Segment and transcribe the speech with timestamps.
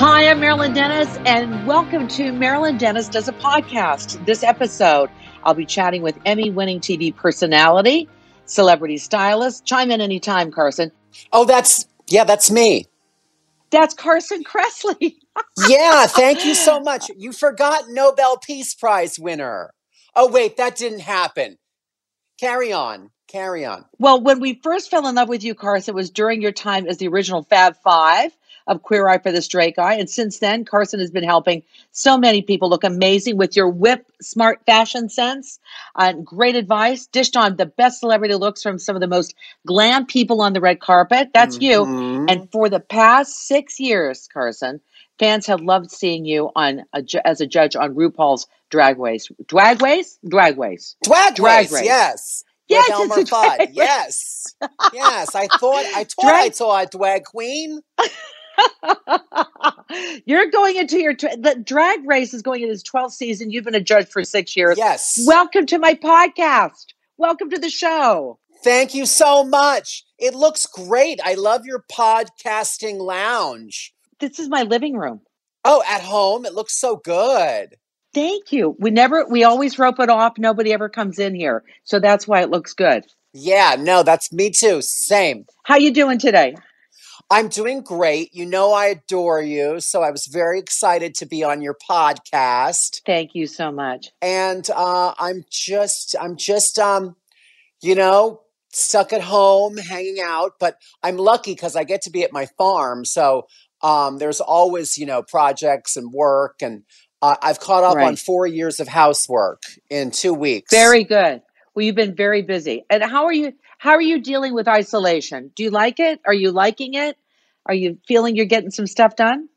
[0.00, 4.24] Hi, I'm Marilyn Denis, and welcome to Marilyn Denis Does a Podcast.
[4.24, 5.10] This episode,
[5.44, 8.08] I'll be chatting with Emmy winning TV personality,
[8.46, 9.66] celebrity stylist.
[9.66, 10.90] Chime in anytime, Carson.
[11.34, 12.86] Oh, that's, yeah, that's me.
[13.68, 15.16] That's Carson Kressley.
[15.68, 17.10] yeah, thank you so much.
[17.18, 19.74] You forgot Nobel Peace Prize winner.
[20.16, 21.58] Oh, wait, that didn't happen.
[22.40, 23.10] Carry on.
[23.28, 23.84] Carry on.
[23.98, 26.86] Well, when we first fell in love with you, Carson, it was during your time
[26.86, 28.34] as the original Fab Five
[28.66, 29.94] of Queer Eye for the Straight Guy.
[29.94, 34.06] And since then, Carson has been helping so many people look amazing with your whip
[34.20, 35.58] smart fashion sense
[35.96, 37.06] and great advice.
[37.06, 39.34] Dished on the best celebrity looks from some of the most
[39.66, 41.30] glam people on the red carpet.
[41.34, 41.62] That's Mhm.
[41.62, 42.26] you.
[42.28, 44.80] And for the past six years, Carson,
[45.18, 49.28] fans have loved seeing you on a, as a judge on RuPaul's Drag Race.
[49.46, 50.18] Drag Race?
[50.28, 50.96] Drag Race.
[51.02, 52.44] Drag, Drag race, yes.
[52.68, 53.70] Yes, Elmer it's a drag Fudd.
[53.72, 54.54] Yes.
[54.92, 55.34] yes.
[55.34, 57.80] I thought I thought I saw a drag queen.
[60.24, 63.50] You're going into your the drag race is going into its 12th season.
[63.50, 64.78] You've been a judge for six years.
[64.78, 65.18] Yes.
[65.26, 66.86] Welcome to my podcast.
[67.16, 68.38] Welcome to the show.
[68.62, 70.04] Thank you so much.
[70.18, 71.20] It looks great.
[71.24, 73.94] I love your podcasting lounge.
[74.18, 75.22] This is my living room.
[75.64, 77.76] Oh, at home, it looks so good.
[78.12, 78.76] Thank you.
[78.78, 80.38] We never, we always rope it off.
[80.38, 83.04] Nobody ever comes in here, so that's why it looks good.
[83.32, 84.82] Yeah, no, that's me too.
[84.82, 85.46] Same.
[85.62, 86.56] How you doing today?
[87.30, 88.34] I'm doing great.
[88.34, 93.02] You know I adore you, so I was very excited to be on your podcast.
[93.06, 94.08] Thank you so much.
[94.20, 97.14] And uh, I'm just, I'm just, um,
[97.80, 98.40] you know,
[98.72, 100.54] stuck at home hanging out.
[100.58, 103.46] But I'm lucky because I get to be at my farm, so
[103.80, 106.82] um, there's always, you know, projects and work, and
[107.22, 110.70] uh, I've caught up on four years of housework in two weeks.
[110.70, 111.42] Very good.
[111.74, 112.84] Well, you've been very busy.
[112.90, 113.52] And how are you?
[113.80, 115.52] How are you dealing with isolation?
[115.56, 116.20] Do you like it?
[116.26, 117.16] Are you liking it?
[117.64, 119.48] Are you feeling you're getting some stuff done?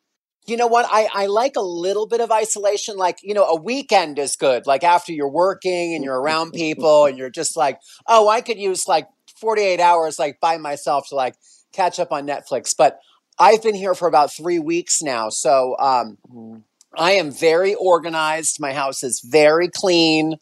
[0.46, 0.86] You know what?
[0.90, 2.96] I, I like a little bit of isolation.
[2.96, 4.66] Like, you know, a weekend is good.
[4.66, 8.58] Like after you're working and you're around people and you're just like, oh, I could
[8.58, 9.10] use like
[9.42, 11.36] 48 hours like by myself to like
[11.74, 12.74] catch up on Netflix.
[12.78, 13.00] But
[13.38, 15.28] I've been here for about three weeks now.
[15.28, 16.64] So um,
[16.98, 18.62] I am very organized.
[18.62, 20.38] My house is very clean.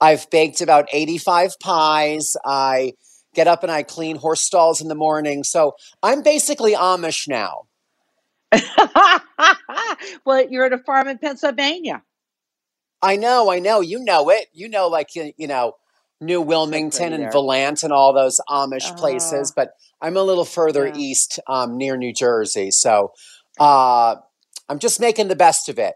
[0.00, 2.34] I've baked about 85 pies.
[2.42, 2.94] I
[3.36, 5.44] get up and I clean horse stalls in the morning.
[5.44, 7.66] So I'm basically Amish now.
[10.24, 12.02] well, you're at a farm in Pennsylvania.
[13.02, 13.80] I know, I know.
[13.80, 14.46] You know it.
[14.52, 15.74] You know, like you, you know,
[16.20, 17.30] New Wilmington and.
[17.30, 19.50] Volant and all those Amish places.
[19.50, 19.52] Oh.
[19.54, 19.70] But
[20.00, 20.96] I'm a little further Yeah.
[20.96, 22.70] east, um, near New Jersey.
[22.70, 23.12] So
[23.60, 24.16] uh,
[24.68, 25.94] I'm just making the best of it.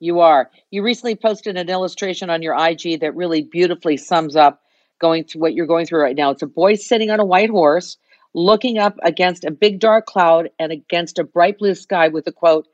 [0.00, 0.50] You are.
[0.72, 4.60] You recently posted an illustration on your IG that really beautifully sums up
[5.02, 6.30] going through what you're going through right now.
[6.30, 7.98] It's a boy sitting on a white horse,
[8.34, 12.32] looking up against a big dark cloud and against a bright blue sky with the
[12.32, 12.66] quote,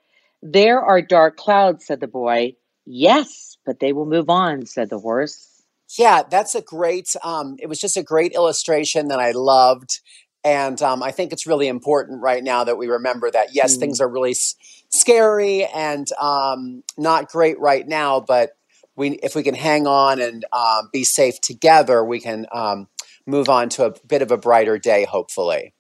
[0.43, 2.53] There are dark clouds, said the boy.
[2.87, 5.47] Yes, but they will move on, said the horse.
[5.99, 7.17] Yeah, that's a great.
[7.25, 10.01] Um, it was just a great illustration that I loved,
[10.45, 13.81] and um, I think it's really important right now that we remember that yes, Mm.
[13.81, 14.55] things are really s-
[14.91, 18.51] scary and um, not great right now, but
[18.99, 22.89] we if we can hang on and um, be safe together, we can um,
[23.27, 25.73] move on to a bit of a brighter day, hopefully.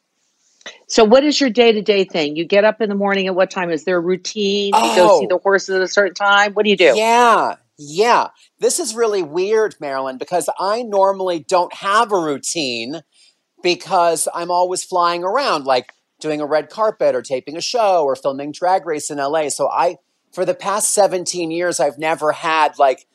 [0.87, 2.37] So, what is your day to day thing?
[2.37, 3.71] You get up in the morning at what time?
[3.71, 4.75] Is there a routine?
[4.75, 5.27] You go see Oh.
[5.29, 6.53] the horses at a certain time?
[6.55, 6.93] What do you do?
[6.97, 8.29] Yeah, yeah.
[8.61, 13.03] This is really weird, Marilyn, because I normally don't have a routine
[13.63, 18.17] because I'm always flying around, like doing a red carpet or taping a show or
[18.17, 19.49] filming Drag Race in LA.
[19.49, 19.97] So I,
[20.33, 23.07] for the past 17 years, I've never had like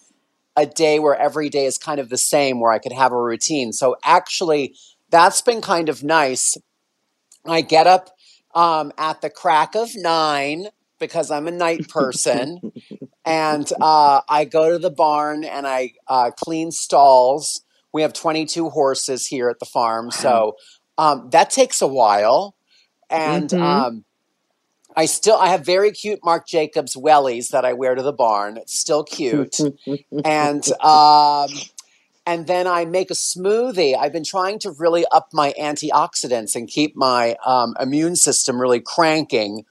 [0.55, 3.21] a day where every day is kind of the same, where I could have a
[3.21, 3.73] routine.
[3.73, 4.75] So actually,
[5.09, 6.57] that's been kind of nice.
[7.45, 8.09] I get up
[8.55, 10.67] um, at the crack of nine
[10.99, 12.61] because I'm a night person
[13.25, 17.61] and uh, I go to the barn and I uh, clean stalls.
[17.93, 20.55] We have 22 horses here at the farm, so
[20.97, 22.55] um, that takes a while.
[23.09, 23.61] And Mhm.
[23.61, 24.05] um,
[24.95, 28.57] I still I have very cute Marc Jacobs wellies that I wear to the barn.
[28.57, 29.57] It's still cute,
[30.23, 31.49] and um,
[32.25, 33.97] and then I make a smoothie.
[33.97, 38.81] I've been trying to really up my antioxidants and keep my um, immune system really
[38.81, 39.65] cranking.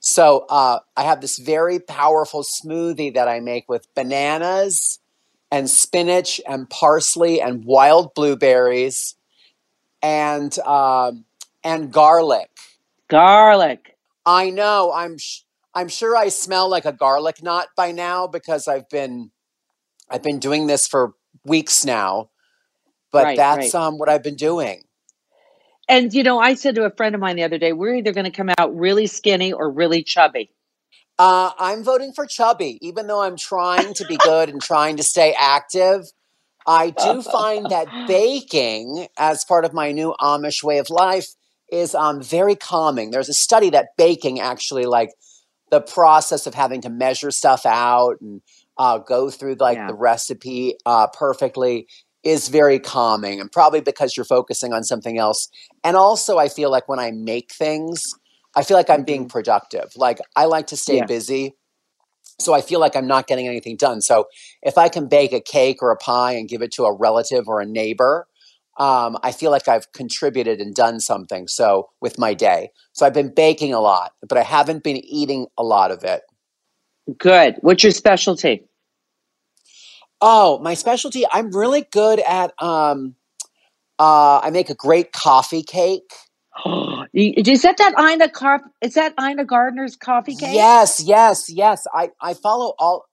[0.00, 4.98] So uh, I have this very powerful smoothie that I make with bananas
[5.52, 9.14] and spinach and parsley and wild blueberries
[10.02, 11.24] and um,
[11.62, 12.50] and garlic.
[13.08, 13.91] Garlic.
[14.24, 14.92] I know.
[14.94, 15.42] I'm sh-
[15.74, 19.30] I'm sure I smell like a garlic knot by now because I've been
[20.10, 21.14] I've been doing this for
[21.44, 22.30] weeks now.
[23.10, 23.86] But Right, that's right.
[23.86, 24.82] um what I've been doing.
[25.88, 28.12] And you know, I said to a friend of mine the other day, we're either
[28.12, 30.50] going to come out really skinny or really chubby.
[31.18, 35.02] Uh, I'm voting for chubby, even though I'm trying to be good and trying to
[35.02, 36.06] stay active.
[36.66, 41.26] I do find that baking, as part of my new Amish way of life,
[41.72, 43.10] is um, very calming.
[43.10, 45.10] There's a study that baking actually, like
[45.70, 48.42] the process of having to measure stuff out and
[48.76, 49.88] uh, go through like Yeah.
[49.88, 51.88] the recipe uh, perfectly,
[52.22, 53.40] is very calming.
[53.40, 55.48] And probably because you're focusing on something else.
[55.82, 58.00] And also, I feel like when I make things,
[58.54, 59.90] I feel like I'm being productive.
[59.96, 61.06] Like I like to stay Yeah.
[61.06, 61.56] busy.
[62.38, 64.00] So I feel like I'm not getting anything done.
[64.00, 64.26] So
[64.62, 67.48] if I can bake a cake or a pie and give it to a relative
[67.48, 68.26] or a neighbor,
[68.78, 71.46] um, I feel like I've contributed and done something.
[71.48, 75.46] So with my day, so I've been baking a lot, but I haven't been eating
[75.58, 76.22] a lot of it.
[77.18, 77.56] Good.
[77.60, 78.66] What's your specialty?
[80.20, 81.24] Oh, my specialty.
[81.30, 82.52] I'm really good at.
[82.62, 83.16] Um,
[83.98, 86.10] uh, I make a great coffee cake.
[87.12, 88.62] is that that Ina Carp?
[88.80, 90.54] Is that Ina Gardner's coffee cake?
[90.54, 91.86] Yes, yes, yes.
[91.92, 93.06] I I follow all.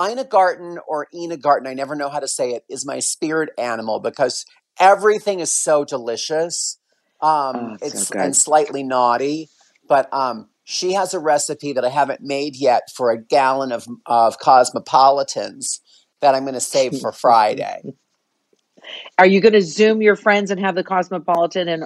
[0.00, 3.50] Ina Garten or Ina Garten, I never know how to say it, is my spirit
[3.58, 4.44] animal because
[4.80, 6.78] everything is so delicious.
[7.20, 9.48] Um, Oh, it's so and slightly naughty,
[9.88, 13.86] but um, she has a recipe that I haven't made yet for a gallon of
[14.06, 15.80] of cosmopolitans
[16.20, 17.82] that I'm going to save for Friday.
[19.18, 21.84] Are you going to Zoom your friends and have the Cosmopolitan and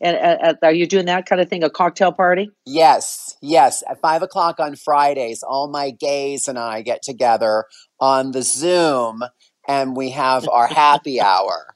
[0.00, 1.64] and uh, are you doing that kind of thing?
[1.64, 2.50] A cocktail party?
[2.66, 3.82] Yes, yes.
[3.88, 7.64] At five o'clock on Fridays, all my gays and I get together
[8.00, 9.22] on the Zoom
[9.66, 11.74] and we have our happy hour.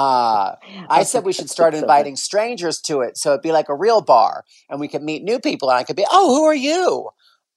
[0.00, 0.56] Uh,
[0.88, 4.00] I said we should start inviting strangers to it so it'd be like a real
[4.00, 7.10] bar and we could meet new people and I could be, oh, who are you?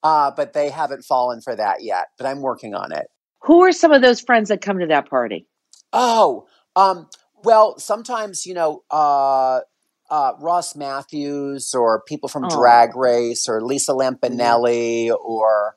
[0.03, 3.07] Uh, but they haven't fallen for that yet, but I'm working on it.
[3.43, 5.47] Who are some of those friends that come to that party?
[5.93, 7.07] Oh, um,
[7.43, 9.61] well, sometimes, you know, uh,
[10.09, 12.49] uh, Ross Mathews or people from Oh.
[12.49, 15.75] Drag Race or Lisa Lampanelli or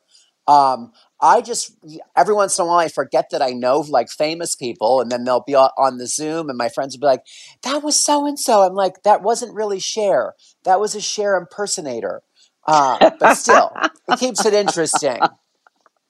[0.48, 1.76] um, I just
[2.16, 5.24] every once in a while I forget that I know like famous people and then
[5.24, 7.24] they'll be on the Zoom and my friends will be like,
[7.62, 10.34] "That was so and so." I'm like, "That wasn't really Cher.
[10.64, 12.22] That was a Cher impersonator."
[12.66, 13.72] Uh, but still,
[14.08, 15.20] it keeps it interesting.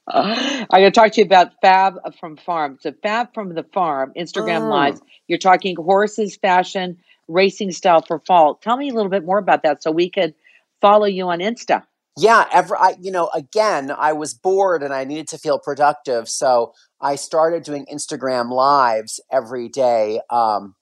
[0.09, 2.79] I'm going to talk to you about Fab from Farm.
[2.81, 4.71] So, Fab from the Farm, Instagram Mm.
[4.71, 5.01] Lives.
[5.29, 6.99] You're talking horses, fashion,
[7.29, 8.55] racing style for fall.
[8.57, 10.35] Tell me a little bit more about that so we could
[10.81, 11.83] follow you on Insta.
[12.19, 16.29] Yeah, ever I you know, again, I was bored and I needed to feel productive,
[16.29, 20.21] so I started doing Instagram lives every day.
[20.31, 20.75] Um,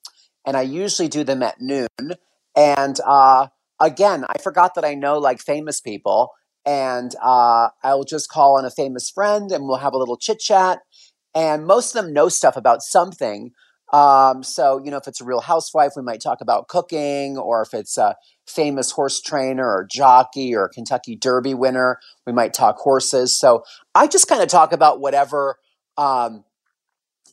[0.46, 1.88] and I usually do them at noon.
[2.56, 3.48] And uh,
[3.80, 6.30] again, I forgot that I know like famous people,
[6.64, 10.38] and uh, I'll just call on a famous friend and we'll have a little chit
[10.38, 10.80] chat.
[11.34, 13.50] And most of them know stuff about something.
[13.92, 17.62] Um, so you know, if it's a real housewife, we might talk about cooking, or
[17.62, 18.16] if it's a
[18.46, 23.38] famous horse trainer or jockey or Kentucky Derby winner, we might talk horses.
[23.38, 23.62] So
[23.94, 25.56] I just kind of talk about whatever
[25.96, 26.44] um,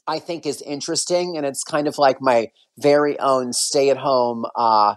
[0.08, 4.96] I think is interesting, and it's kind of like my very own stay-at-home uh,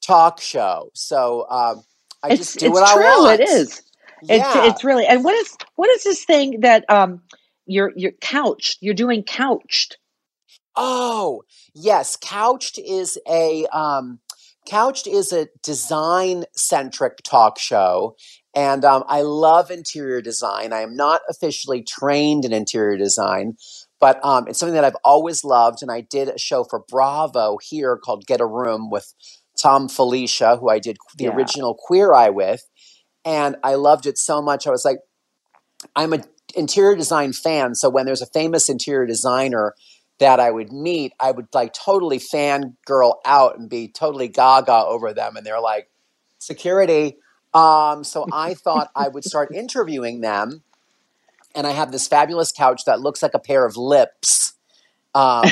[0.00, 0.90] talk show.
[0.94, 1.82] So um,
[2.22, 3.04] I it's just do what true.
[3.04, 3.40] I want.
[3.40, 3.82] It is.
[4.22, 4.36] Yeah.
[4.36, 5.06] It's it's really.
[5.06, 7.22] And what is what is this thing that um
[7.66, 8.78] you're you're couched?
[8.80, 9.98] You're doing couched.
[10.80, 11.42] Oh,
[11.74, 12.16] yes.
[12.16, 14.20] Couched is a um,
[14.64, 18.14] Couched is a design centric talk show,
[18.54, 20.72] and um, I love interior design.
[20.72, 23.56] I am not officially trained in interior design,
[23.98, 25.78] but um, it's something that I've always loved.
[25.82, 29.12] And I did a show for Bravo here called Get a Room with
[29.60, 31.30] Thom Filicia, who I did the Yeah.
[31.30, 32.62] original Queer Eye with,
[33.24, 34.66] and I loved it so much.
[34.66, 34.98] I was like,
[35.96, 36.22] I'm a
[36.54, 39.74] interior design fan, so when there's a famous interior designer
[40.18, 45.12] that I would meet, I would like totally fangirl out and be totally gaga over
[45.12, 45.36] them.
[45.36, 45.88] And they're like,
[46.38, 47.16] security.
[47.54, 50.62] Um, so I thought I would start interviewing them.
[51.54, 54.52] And I have this fabulous couch that looks like a pair of lips
[55.14, 55.44] um,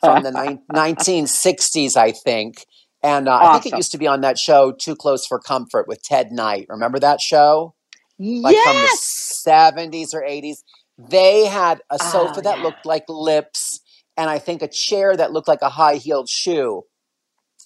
[0.00, 2.66] from the nine- 1960s, I think.
[3.02, 5.86] And uh, I think it used to be on that show, Too Close for Comfort
[5.86, 6.66] with Ted Knight.
[6.70, 7.74] Remember that show?
[8.18, 9.42] Like yes.
[9.44, 10.62] from the 70s or 80s.
[10.96, 12.64] They had a sofa Oh, that yeah.
[12.64, 13.80] looked like lips
[14.16, 16.82] and I think a chair that looked like a high heeled shoe.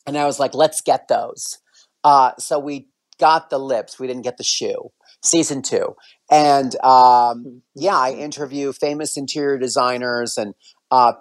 [0.06, 1.58] And I was like, let's get those.
[2.04, 2.88] Uh, so we
[3.20, 3.98] got the lips.
[3.98, 4.90] We didn't get the shoe.
[5.22, 5.96] Season two.
[6.30, 10.54] And um, yeah, I interview famous interior designers and
[10.90, 11.12] uh,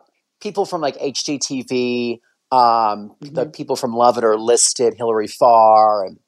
[0.41, 2.19] people from like HGTV.
[2.51, 3.53] Um, The Mhm.
[3.53, 6.05] people from Love It are listed, Hilary Farr.
[6.05, 6.19] And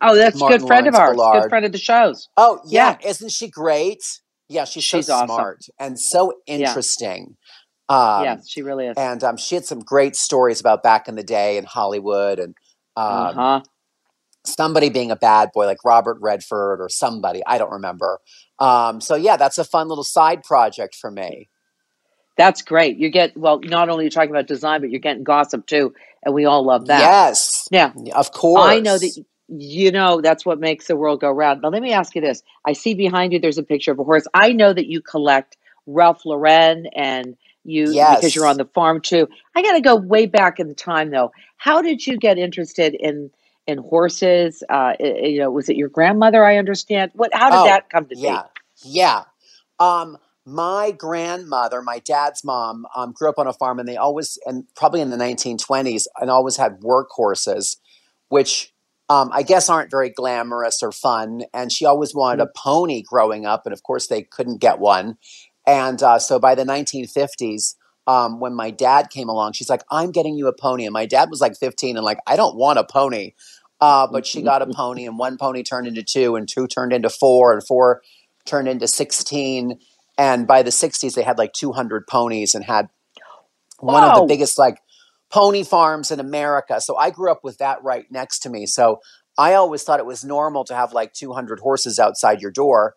[0.00, 1.16] Oh, that's a good friend of ours.
[1.16, 1.42] Ballard.
[1.42, 2.28] Good friend of the shows.
[2.36, 2.96] oh, yeah.
[3.00, 3.08] Yeah.
[3.10, 4.02] Isn't she great?
[4.48, 5.26] Yeah, she's, She's so awesome.
[5.26, 7.36] smart and so interesting.
[7.88, 8.96] Um, yes, she really is.
[8.96, 12.54] and um, she had some great stories about back in the day in Hollywood, and
[12.96, 13.60] um, uh huh.
[14.44, 17.42] somebody being a bad boy, like Robert Redford or somebody.
[17.46, 18.18] I don't remember.
[18.58, 21.48] Um, so yeah, that's a fun little side project for me.
[22.36, 22.98] That's great.
[22.98, 23.60] You get well.
[23.64, 26.86] Not only you're talking about design, but you're getting gossip too, and we all love
[26.86, 27.00] that.
[27.00, 27.68] Yes.
[27.72, 28.64] Now, of course.
[28.64, 31.62] I know that you know that's what makes the world go round.
[31.62, 34.04] Now, let me ask you this: I see behind you there's a picture of a
[34.04, 34.26] horse.
[34.34, 37.36] I know that you collect Ralph Lauren and
[37.68, 38.16] you yes.
[38.16, 39.28] because you're on the farm too.
[39.54, 41.32] I got to go way back in the time though.
[41.56, 43.30] How did you get interested in
[43.66, 44.62] in horses?
[44.68, 46.44] Uh, you know, was it your grandmother?
[46.44, 47.12] I understand.
[47.14, 47.30] What?
[47.32, 48.42] How did oh, that come to yeah.
[48.82, 48.90] be?
[48.90, 49.24] Yeah.
[49.78, 54.38] Um, my grandmother, my dad's mom, um, grew up on a farm, and they always,
[54.46, 57.76] and probably in the 1920s, and always had work horses,
[58.30, 58.72] which
[59.10, 61.42] um, I guess aren't very glamorous or fun.
[61.52, 62.48] And she always wanted mm-hmm.
[62.48, 65.18] a pony growing up, and of course they couldn't get one.
[65.68, 67.74] And uh, so by the 1950s,
[68.08, 71.04] um, when my dad came along, she's like, "I'm getting you a pony," and my
[71.04, 73.34] dad was like 15 and like, "I don't want a pony."
[73.80, 76.92] Uh, but she got a pony, and one pony turned into two, and two turned
[76.92, 78.00] into four, and four
[78.48, 79.78] turned into 16
[80.16, 82.88] and by the 60s they had like 200 ponies and had
[83.78, 84.80] one of the biggest like
[85.30, 86.80] pony farms in america.
[86.80, 88.66] So i grew up with that right next to me.
[88.66, 89.00] So
[89.36, 92.94] i always thought it was normal to have like 200 horses outside your door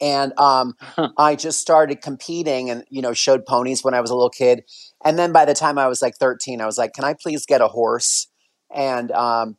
[0.00, 0.74] and um,
[1.18, 4.62] i just started competing and you know showed ponies when i was a little kid
[5.04, 7.46] and then by the time i was like 13 i was like can i please
[7.46, 8.28] get a horse
[8.74, 9.56] and um,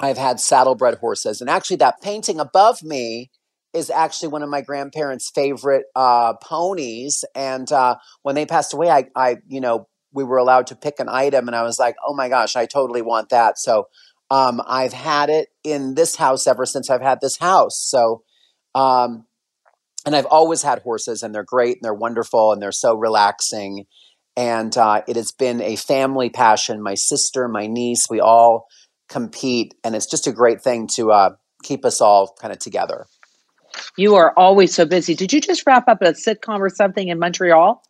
[0.00, 3.30] i've had saddlebred horses and actually that painting above me
[3.74, 7.24] is actually one of my grandparents' favorite uh, ponies.
[7.34, 11.00] And uh, when they passed away, I, I, you know, we were allowed to pick
[11.00, 13.58] an item, and I was like, oh my gosh, I totally want that.
[13.58, 13.88] So
[14.30, 17.78] um, I've had it in this house ever since I've had this house.
[17.78, 18.22] So,
[18.74, 19.26] um,
[20.06, 23.86] and I've always had horses, and they're great, and they're wonderful, and they're so relaxing.
[24.36, 26.82] And uh, it has been a family passion.
[26.82, 28.66] My sister, my niece, we all
[29.08, 31.30] compete, and it's just a great thing to uh,
[31.62, 33.06] keep us all kind of together.
[33.96, 35.14] You are always so busy.
[35.14, 37.82] Did you just wrap up a sitcom or something in Montreal?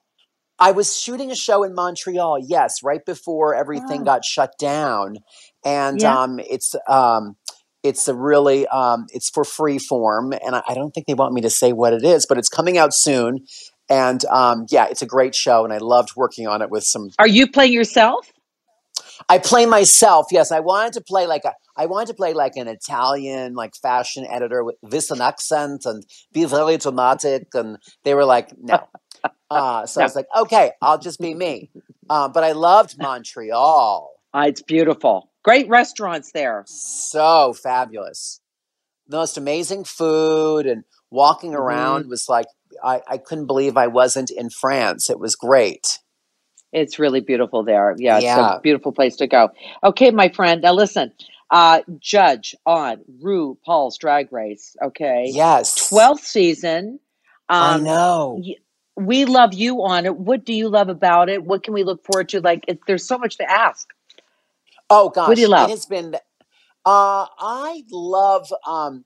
[0.58, 4.04] I was shooting a show in Montreal, yes, right before everything oh.
[4.04, 5.18] got shut down.
[5.64, 6.18] And yeah.
[6.18, 7.36] um, it's um,
[7.82, 11.40] it's a really um, it's for Freeform, and I, I, don't think they want me
[11.42, 13.46] to say what it is, but it's coming out soon.
[13.88, 17.10] And um, yeah, it's a great show, and I loved working on it with some.
[17.18, 18.30] Are you playing yourself?
[19.28, 20.26] I play myself.
[20.30, 21.54] Yes, I wanted to play like a.
[21.76, 26.04] I wanted to play like an Italian, like fashion editor with, with an accent and
[26.32, 27.46] be very dramatic.
[27.54, 28.86] And they were like, no.
[29.50, 30.02] Uh, so no.
[30.02, 31.70] I was like, okay, I'll just be me.
[32.10, 34.10] Uh, but I loved Montreal.
[34.34, 35.30] Uh, it's beautiful.
[35.48, 36.62] Great restaurants there.
[36.66, 38.42] So fabulous.
[39.06, 41.62] The most amazing food and walking mm-hmm.
[41.62, 42.44] around was like,
[42.84, 45.08] I, I couldn't believe I wasn't in France.
[45.08, 46.00] It was great.
[46.70, 47.94] It's really beautiful there.
[47.96, 49.48] Yeah, yeah, it's a beautiful place to go.
[49.82, 50.60] Okay, my friend.
[50.60, 51.12] Now listen,
[51.50, 54.76] uh, judge on RuPaul's Drag Race.
[54.82, 55.30] Okay.
[55.32, 55.90] Yes.
[55.90, 57.00] 12th season.
[57.48, 58.42] Um, I know.
[58.98, 60.14] we love you on it.
[60.14, 61.42] What do you love about it?
[61.42, 62.42] What can we look forward to?
[62.42, 63.88] Like, it, there's so much to ask.
[64.90, 65.68] Oh gosh, what do you love?
[65.68, 66.14] It has been.
[66.84, 69.04] Uh, I love um,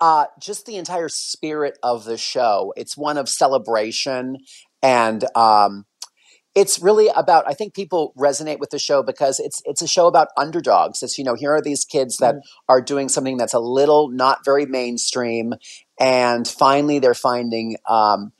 [0.00, 2.72] uh, just the entire spirit of the show.
[2.76, 4.38] It's one of celebration
[4.82, 5.86] and um,
[6.54, 10.06] it's really about i think people resonate with the show because it's it's a show
[10.06, 12.40] about underdogs it's you know here are these kids that mm.
[12.68, 15.54] are doing something that's a little not very mainstream
[15.98, 18.32] and finally they're finding um,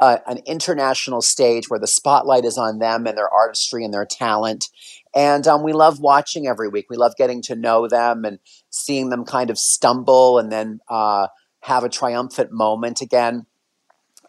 [0.00, 4.06] a, an international stage where the spotlight is on them and their artistry and their
[4.06, 4.68] talent
[5.14, 8.38] and um, we love watching every week we love getting to know them and
[8.70, 11.28] seeing them kind of stumble and then uh,
[11.60, 13.46] have a triumphant moment again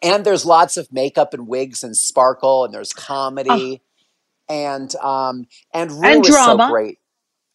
[0.02, 3.82] and there's lots of makeup and wigs and sparkle and there's comedy
[4.50, 4.54] oh.
[4.54, 6.64] and um and and drama.
[6.64, 7.00] so great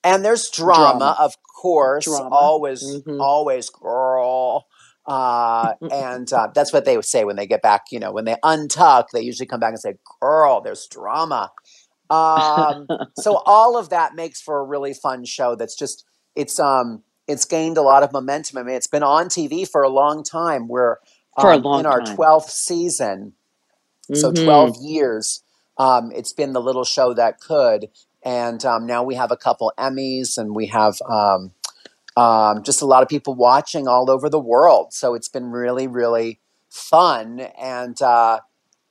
[0.03, 1.17] and there's drama, drama.
[1.19, 2.29] of course drama.
[2.35, 3.21] always mm-hmm.
[3.21, 4.67] always girl
[5.07, 8.25] uh, and uh, that's what they would say when they get back you know when
[8.25, 11.51] they untuck they usually come back and say girl there's drama
[12.11, 12.87] um,
[13.17, 17.45] so all of that makes for a really fun show that's just it's um it's
[17.45, 20.69] gained a lot of momentum i mean it's been on tv for a long time
[20.69, 20.97] We're
[21.37, 22.17] um, a long in our time.
[22.17, 23.33] 12th season.
[24.11, 24.15] Mm-hmm.
[24.17, 25.43] So 12 years.
[25.79, 27.89] Um, it's been the little show that could.
[28.23, 31.53] And um, now we have a couple Emmys and we have um,
[32.17, 34.93] um, just a lot of people watching all over the world.
[34.93, 37.41] So it's been really, really fun.
[37.59, 38.41] And uh,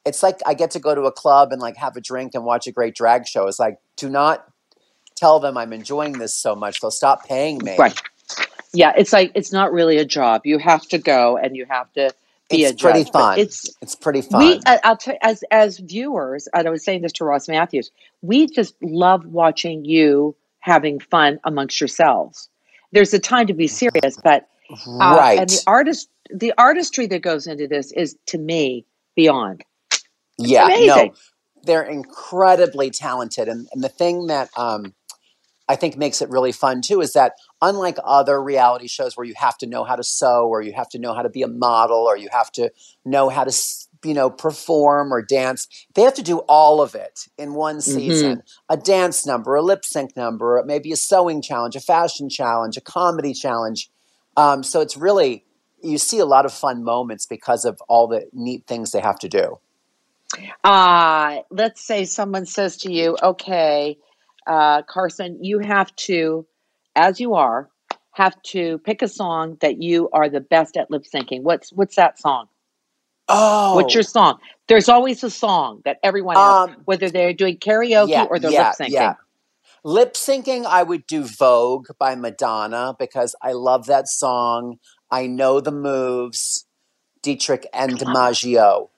[0.06, 2.44] it's like I get to go to a club and like have a drink and
[2.44, 3.48] watch a great drag show.
[3.48, 4.48] It's like, do not
[5.16, 6.82] tell them I'm enjoying this so much.
[6.82, 7.76] They'll stop paying me.
[7.78, 8.00] Right.
[8.74, 10.42] Yeah, it's like it's not really a job.
[10.46, 12.14] You have to go and you have to
[12.50, 13.40] be it's a pretty judge, fun.
[13.40, 14.42] It's it's pretty fun.
[14.42, 17.90] We, I'll tell as as viewers, and I was saying this to Ross Mathews.
[18.22, 22.50] We just love watching you having fun amongst yourselves,
[22.92, 24.48] there's a time to be serious, but
[24.88, 25.40] uh, right.
[25.40, 29.64] and the artist, the artistry that goes into this is to me beyond.
[30.40, 30.88] Yeah, amazing.
[30.88, 31.14] no,
[31.64, 34.94] they're incredibly talented, and, and the thing that um,
[35.68, 39.36] I think makes it really fun too is that unlike other reality shows where you
[39.38, 41.48] have to know how to sew, or you have to know how to be a
[41.48, 42.72] model, or you have to
[43.06, 43.52] know how to
[44.04, 48.42] you know perform or dance, they have to do all of it in one season:
[48.70, 52.82] a dance number, a lip sync number, maybe a sewing challenge, a fashion challenge, a
[52.82, 53.90] comedy challenge.
[54.38, 55.46] Um, so it's really
[55.82, 59.20] you see a lot of fun moments because of all the neat things they have
[59.20, 59.60] to do.
[60.64, 63.98] Uh, let's say someone says to you, okay,
[64.46, 66.46] uh, Carson, you have to,
[66.96, 67.70] as you are,
[68.12, 71.42] have to pick a song that you are the best at lip syncing.
[71.42, 72.48] What's what's that song?
[73.28, 74.40] Oh, What's your song?
[74.68, 78.70] There's always a song that everyone um, whether they're doing karaoke yeah, or they're yeah,
[78.70, 78.92] lip syncing.
[78.92, 79.14] yeah.
[79.84, 84.80] Lip syncing, I would do Vogue by Madonna because I love that song.
[85.10, 86.66] I know the moves.
[87.22, 88.90] Dietrich and DiMaggio.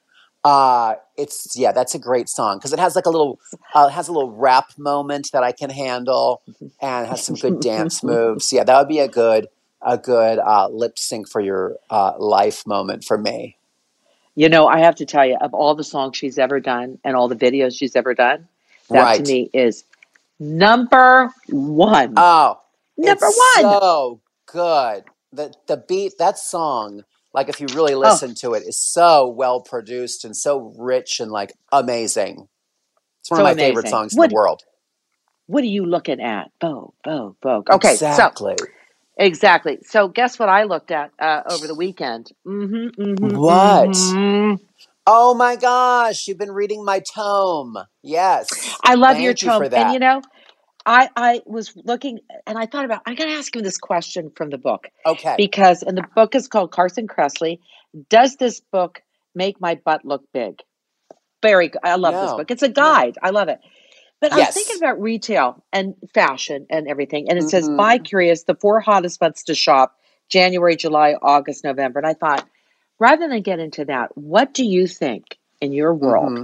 [0.43, 3.39] Uh, it's yeah, that's a great song because it has like a little,
[3.75, 6.41] uh, has a little rap moment that I can handle
[6.81, 8.51] and has some good dance moves.
[8.51, 9.47] Yeah, that would be a good,
[9.83, 13.57] a good uh, lip sync for your uh, life moment for me.
[14.35, 17.15] You know, I have to tell you, of all the songs she's ever done and
[17.15, 18.47] all the videos she's ever done,
[18.89, 19.23] that Right.
[19.25, 19.83] to me is
[20.39, 22.13] number one.
[22.17, 22.59] Oh,
[22.97, 23.61] number one.
[23.61, 25.03] so good.
[25.33, 28.21] The the beat that song, like if you really Oh.
[28.21, 32.47] listen to it, it, is so well produced and so rich and like amazing.
[33.21, 33.89] It's one So of my favorite amazing.
[33.89, 34.63] songs in the world.
[35.47, 36.51] what are you looking at?
[36.61, 37.69] Vogue, Vogue, Vogue.
[37.71, 38.55] Okay, so exactly.
[39.17, 39.79] exactly.
[39.85, 42.31] So guess what I looked at uh, over the weekend?
[42.47, 44.15] Mm-hmm, mm-hmm, What?
[44.17, 44.59] mhm.
[45.07, 47.77] Oh my gosh, you've been reading my tome.
[48.03, 48.79] Yes.
[48.83, 50.23] I love your Thank you for tome, and you know,
[50.85, 54.31] I I was looking and I thought about I got to ask you this question
[54.35, 55.37] from the book Okay.
[55.37, 57.59] because and the book is called Carson Kressley.
[58.09, 59.01] Does this book
[59.35, 60.59] make my butt look big?
[61.43, 61.69] Very.
[61.69, 61.81] good.
[61.83, 62.51] I love this book.
[62.51, 62.73] It's a No.
[62.75, 63.17] guide.
[63.23, 63.59] I love it.
[64.21, 67.99] But I was thinking about retail and fashion and everything, and it says hmm buy
[67.99, 69.95] curious, the four hottest months to shop:
[70.29, 71.99] January, July, August, November.
[71.99, 72.47] And I thought,
[72.99, 76.33] rather than get into that, what do you think in your world?
[76.33, 76.43] hmm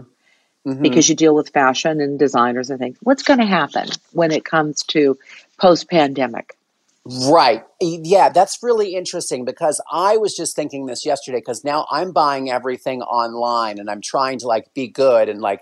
[0.68, 2.98] hmm because you deal with fashion and designers and things.
[3.02, 5.18] What's going to happen when it comes to
[5.58, 6.58] post pandemic?
[7.06, 7.64] Right.
[7.80, 12.52] Yeah, that's really interesting because I was just thinking this yesterday because now I'm buying
[12.52, 15.62] everything online and I'm trying to like be good and like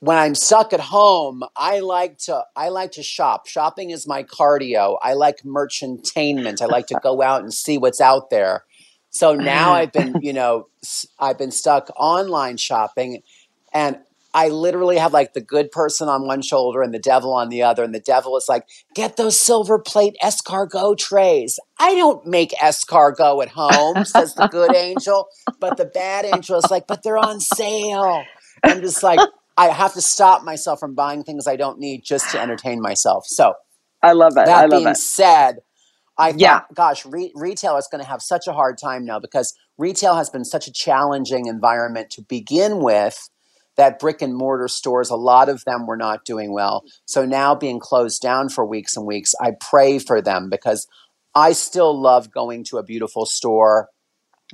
[0.00, 3.46] when I'm stuck at home, I like to I like to shop.
[3.46, 4.98] Shopping is my cardio.
[5.00, 6.60] I like merchantainment.
[6.60, 8.64] I like to go out and see what's out there.
[9.08, 10.68] So now I've been, you know,
[11.18, 13.22] I've been stuck online shopping
[13.74, 13.98] and
[14.34, 17.64] I literally have like the good person on one shoulder and the devil on the
[17.64, 17.84] other.
[17.84, 21.58] And the devil is like, get those silver plate escargot trays.
[21.80, 25.28] I don't make escargot at home, says the good angel.
[25.60, 28.30] But the bad angel is like, but they're on sale.
[28.66, 29.26] I'm just like,
[29.58, 33.26] I have to stop myself from buying things I don't need just to entertain myself.
[33.26, 33.54] So
[34.02, 34.50] I love it.
[34.50, 34.96] That love being it.
[34.96, 35.58] said,
[36.16, 36.60] I Yeah.
[36.60, 40.14] thought, gosh, re- retail is going to have such a hard time now because retail
[40.16, 43.28] has been such a challenging environment to begin with
[43.76, 46.84] that brick and mortar stores, a lot of them were not doing well.
[47.06, 50.86] So now being closed down for weeks and weeks, I pray for them because
[51.34, 53.88] I still love going to a beautiful store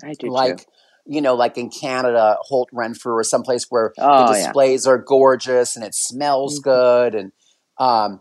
[0.02, 0.30] I do too.
[0.30, 0.66] like
[1.06, 4.46] you know like in canada holt renfrew or someplace where the Oh, yeah.
[4.46, 6.62] displays are gorgeous and it smells Mhm.
[6.62, 7.32] good and
[7.78, 8.20] um,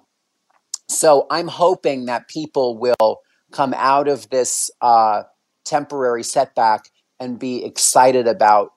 [0.87, 3.19] so i'm hoping that people will
[3.51, 5.23] come out of this uh,
[5.65, 8.71] temporary setback and be excited about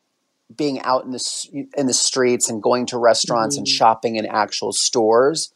[0.57, 1.19] being out in the
[1.77, 3.69] in the streets and going to restaurants and Mhm.
[3.69, 5.47] shopping in actual stores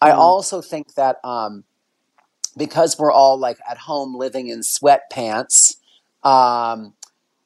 [0.00, 0.12] I Mhm.
[0.12, 1.64] also think that um,
[2.56, 5.76] because we're all like at home living in sweatpants,
[6.24, 6.94] um,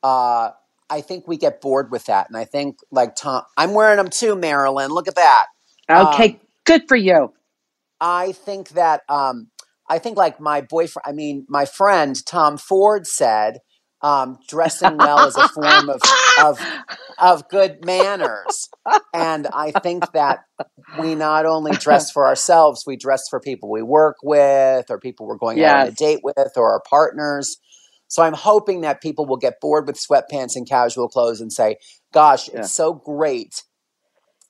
[0.02, 0.52] uh,
[0.90, 2.28] I think we get bored with that.
[2.28, 4.90] And I think like Tom, I'm wearing them too, Marilyn.
[4.92, 5.46] Look at that.
[5.96, 7.35] Okay, Um, good for you.
[8.00, 9.48] I think that um,
[9.88, 11.04] I think like my boyfriend.
[11.06, 13.61] I mean, my friend Tom Ford said,
[14.02, 16.00] um, dressing well is a form of
[16.40, 16.61] of
[17.18, 18.68] of good manners.
[19.14, 20.40] And I think that
[21.00, 25.26] we not only dress for ourselves, we dress for people we work with or people
[25.26, 27.56] we're going out on a date with or our partners.
[28.09, 31.76] So I'm hoping that people will get bored with sweatpants and casual clothes and say,
[32.12, 32.61] gosh, Yeah.
[32.61, 33.62] it's so great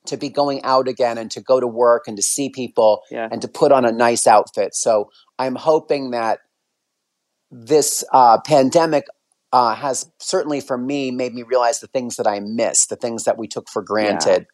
[0.07, 3.29] to be going out again and to go to work and to see people Yeah.
[3.31, 4.75] and to put on a nice outfit.
[4.75, 6.41] So I'm hoping that
[7.51, 9.07] this uh, pandemic
[9.57, 13.25] uh, has certainly for me made me realize the things that I miss, the things
[13.25, 14.47] that we took for granted,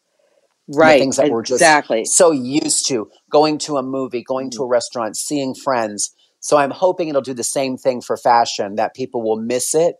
[0.69, 0.99] the Right.
[0.99, 2.05] things that we're just Exactly.
[2.05, 4.65] so used to going to a movie, going to Mhm.
[4.65, 8.93] a restaurant, seeing friends, So I'm hoping it'll do the same thing for fashion that
[8.93, 9.95] people will miss it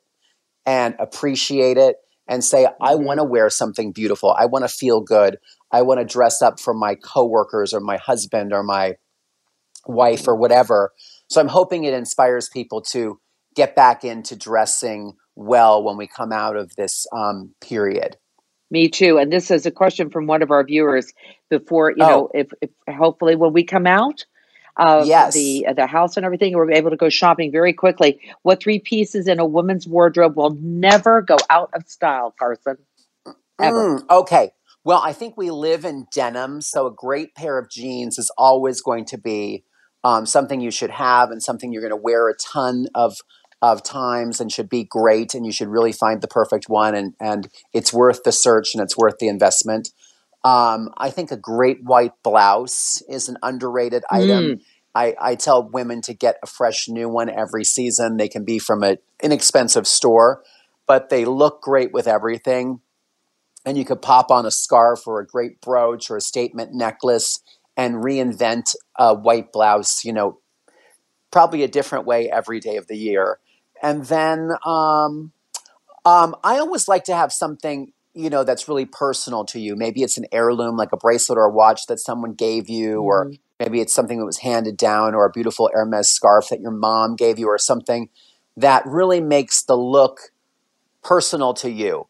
[0.65, 3.03] and appreciate it and say, I Mhm.
[3.05, 4.31] want to wear something beautiful.
[4.37, 5.37] I want to feel good.
[5.71, 8.95] I want to dress up for my coworkers or my husband or my
[9.87, 10.91] wife or whatever.
[11.29, 13.19] So I'm hoping it inspires people to
[13.55, 18.17] get back into dressing well when we come out of this um, period.
[18.71, 19.17] Me too.
[19.17, 21.13] And this is a question from one of our viewers
[21.49, 22.07] before, you Oh.
[22.09, 24.25] know, if, if hopefully when we come out
[24.77, 25.35] of Yes.
[25.35, 28.19] the the house and everything, we're able to go shopping very quickly.
[28.41, 32.77] What three pieces in a woman's wardrobe will never go out of style, Carson?
[33.61, 33.99] Ever.
[33.99, 34.51] Mm, okay.
[34.83, 38.81] Well, I think we live in denim, so a great pair of jeans is always
[38.81, 39.63] going to be
[40.03, 43.15] um, something you should have and something you're going to wear a ton of
[43.63, 47.13] of times and should be great and you should really find the perfect one and
[47.21, 49.89] and it's worth the search and it's worth the investment.
[50.43, 54.43] Um, I think a great white blouse is an underrated item.
[54.43, 54.61] Mm.
[54.93, 58.17] I, I tell women to get a fresh new one every season.
[58.17, 60.43] They can be from an inexpensive store,
[60.85, 62.81] but they look great with everything
[63.65, 67.39] and you could pop on a scarf or a great brooch or a statement necklace
[67.77, 70.41] and reinvent a white blouse, you know,
[71.31, 73.39] probably a different way every day of the year.
[73.83, 75.33] And then um,
[76.05, 79.75] um, I always like to have something, you know, that's really personal to you.
[79.75, 83.29] Maybe it's an heirloom, like a bracelet or a watch that someone gave you, or
[83.29, 83.39] Mhm.
[83.59, 87.15] maybe it's something that was handed down, or a beautiful Hermes scarf that your mom
[87.15, 88.09] gave you, or something
[88.57, 90.31] that really makes the look
[91.03, 92.07] personal to you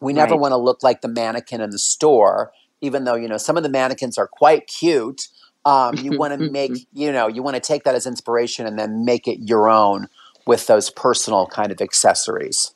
[0.00, 0.36] we never Right.
[0.36, 3.62] want to look like the mannequin in the store even though you know some of
[3.62, 5.28] the mannequins are quite cute
[5.64, 8.78] um, you want to make you know you want to take that as inspiration and
[8.78, 10.08] then make it your own
[10.46, 12.74] with those personal kind of accessories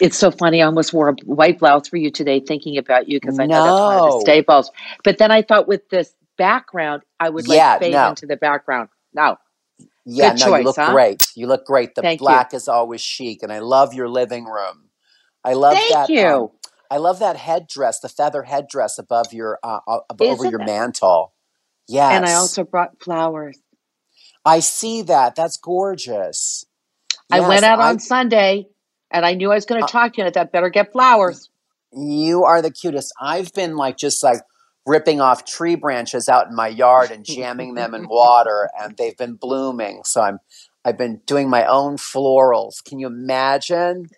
[0.00, 0.62] It's so funny.
[0.62, 3.62] I almost wore a white blouse for you today, thinking about you because I know
[3.62, 4.04] that's one of No.
[4.04, 4.70] the staples.
[5.04, 8.04] But then I thought with this background, I would like Yeah, fade no.
[8.04, 8.90] into the background.
[9.14, 9.36] No,
[10.06, 10.84] yeah Good no choice, you look huh?
[10.84, 12.42] great you look great the Thank you.
[12.42, 14.90] black is always chic and i love your living room
[15.44, 16.20] i love Thank that you.
[16.20, 16.50] um,
[16.90, 20.60] i love that headdress the feather headdress above your uh, uh, ab- over your it?
[20.60, 21.34] mantle
[21.88, 23.58] yes And I also brought flowers.
[24.44, 26.64] I see that that's gorgeous
[27.30, 28.68] I went out I- on Sunday
[29.10, 30.26] and I knew I was going to Uh, talk to you.
[30.26, 31.48] and I thought, better get flowers.
[31.92, 33.12] You are the cutest.
[33.20, 34.40] I've been like just like
[34.86, 39.16] ripping off tree branches out in my yard and jamming them in water and they've
[39.16, 40.02] been blooming.
[40.04, 40.38] So I'm
[40.84, 42.82] I've been doing my own florals.
[42.82, 44.08] Can you imagine?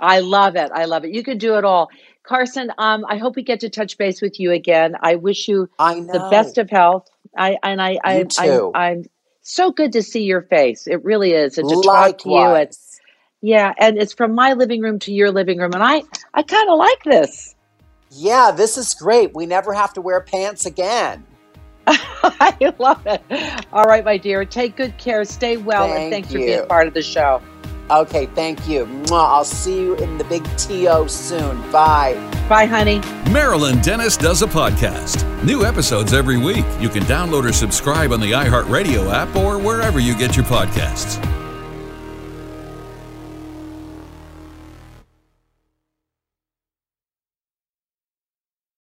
[0.00, 0.70] I love it.
[0.72, 1.12] I love it.
[1.14, 1.88] You can do it all.
[2.22, 4.94] Carson, um, I hope we get to touch base with you again.
[5.00, 7.08] I wish you I the best of health.
[7.36, 8.72] I and I, I, too.
[8.74, 9.04] I I'm
[9.48, 10.86] so good to see your face.
[10.86, 12.36] It really is, and to talk to you.
[12.36, 13.00] And Likewise.
[13.40, 16.02] yeah, and it's from my living room to your living room, and I
[16.34, 17.54] I kind of like this.
[18.10, 19.34] Yeah, this is great.
[19.34, 21.24] We never have to wear pants again.
[21.86, 23.22] I love it.
[23.72, 24.44] All right, my dear.
[24.44, 25.24] Take good care.
[25.24, 27.42] Stay well, and Thank thanks for being part of the show.
[27.90, 28.86] Okay, thank you.
[29.10, 31.58] I'll see you in the big TO soon.
[31.72, 32.14] Bye.
[32.48, 33.00] Bye, honey.
[33.30, 35.24] Marilyn Denis does a podcast.
[35.44, 36.64] New episodes every week.
[36.80, 41.22] You can download or subscribe on the iHeartRadio app or wherever you get your podcasts.